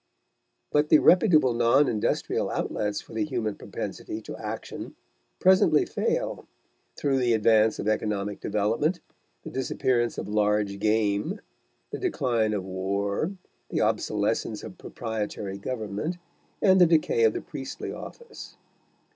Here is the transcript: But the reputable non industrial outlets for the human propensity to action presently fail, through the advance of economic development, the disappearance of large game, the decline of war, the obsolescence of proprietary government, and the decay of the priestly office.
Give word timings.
But 0.71 0.89
the 0.89 0.97
reputable 0.97 1.53
non 1.53 1.87
industrial 1.87 2.49
outlets 2.49 3.01
for 3.01 3.13
the 3.13 3.23
human 3.23 3.53
propensity 3.53 4.19
to 4.23 4.35
action 4.35 4.95
presently 5.39 5.85
fail, 5.85 6.47
through 6.95 7.19
the 7.19 7.33
advance 7.33 7.77
of 7.77 7.87
economic 7.87 8.39
development, 8.39 8.99
the 9.43 9.51
disappearance 9.51 10.17
of 10.17 10.27
large 10.27 10.79
game, 10.79 11.39
the 11.91 11.99
decline 11.99 12.53
of 12.53 12.65
war, 12.65 13.33
the 13.69 13.81
obsolescence 13.81 14.63
of 14.63 14.79
proprietary 14.79 15.59
government, 15.59 16.17
and 16.63 16.81
the 16.81 16.87
decay 16.87 17.23
of 17.23 17.33
the 17.33 17.41
priestly 17.41 17.91
office. 17.93 18.57